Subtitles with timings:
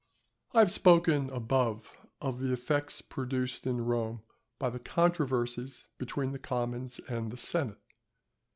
[0.57, 4.23] _I have spoken above of the effects produced in Rome
[4.57, 7.77] by the controversies between the commons and the senate.